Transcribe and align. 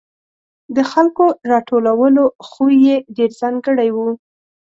د 0.75 0.77
خلکو 0.91 1.25
راټولولو 1.51 2.23
خوی 2.47 2.75
یې 2.87 2.97
ډېر 3.17 3.31
ځانګړی 3.41 3.89
و. 3.95 3.97